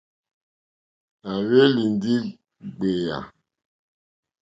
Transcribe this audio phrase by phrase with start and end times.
[1.21, 2.13] Nà hwélì ndí
[2.73, 3.17] ɡbèyà.